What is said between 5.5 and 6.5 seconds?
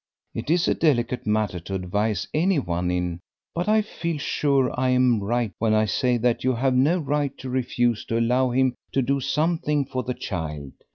when I say that